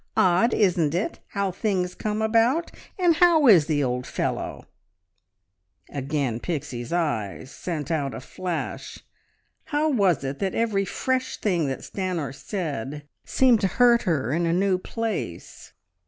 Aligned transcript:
Odd, 0.17 0.51
isn't 0.55 0.95
it, 0.95 1.19
how 1.27 1.51
things 1.51 1.93
come 1.93 2.23
about? 2.23 2.71
And 2.97 3.17
how 3.17 3.45
is 3.45 3.67
the 3.67 3.83
old 3.83 4.07
fellow?" 4.07 4.65
Again 5.91 6.39
Pixie's 6.39 6.91
eyes 6.91 7.51
sent 7.51 7.91
out 7.91 8.15
a 8.15 8.19
flash. 8.19 8.97
How 9.65 9.91
was 9.91 10.23
it 10.23 10.39
that 10.39 10.55
every 10.55 10.85
fresh 10.85 11.37
thing 11.37 11.67
that 11.67 11.83
Stanor 11.83 12.33
said 12.33 13.07
seemed 13.25 13.61
to 13.61 13.67
hurt 13.67 14.01
her 14.01 14.33
in 14.33 14.47
a 14.47 14.53
new 14.53 14.79
place? 14.79 15.71